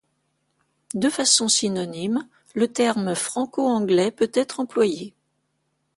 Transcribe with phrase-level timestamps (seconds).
[0.95, 5.13] De façon synonyme, le terme franco-anglais peut être employé.